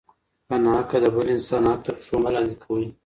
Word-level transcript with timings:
په 0.47 0.55
ناحقه 0.63 0.97
د 1.03 1.05
بل 1.15 1.25
انسان 1.35 1.63
حق 1.71 1.75
مه 1.79 1.81
تر 1.83 1.93
پښو 1.99 2.17
لاندې 2.35 2.55
کوئ. 2.63 2.85